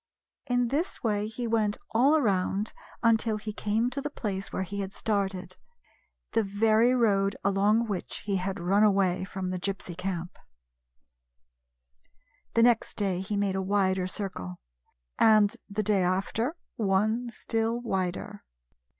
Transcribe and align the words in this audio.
In 0.47 0.69
this 0.69 1.03
way 1.03 1.27
he 1.27 1.45
went 1.45 1.77
all 1.91 2.17
around 2.17 2.73
until 3.03 3.37
he 3.37 3.53
came 3.53 3.91
to 3.91 4.01
the 4.01 4.09
place 4.09 4.51
where 4.51 4.63
he 4.63 4.79
had 4.79 4.93
started— 4.95 5.57
the 6.31 6.41
very 6.41 6.95
road 6.95 7.35
along 7.43 7.85
which 7.85 8.23
he 8.25 8.37
had 8.37 8.59
run 8.59 8.81
away 8.81 9.23
from 9.25 9.51
the 9.51 9.59
Gypsy 9.59 9.95
camp. 9.95 10.39
The 12.55 12.63
next 12.63 12.97
day 12.97 13.19
he 13.21 13.37
made 13.37 13.55
a 13.55 13.61
wider 13.61 14.07
circle; 14.07 14.55
and 15.19 15.55
the 15.69 15.83
day 15.83 16.01
after 16.01 16.55
one 16.77 17.29
still 17.29 17.79
wider. 17.79 18.43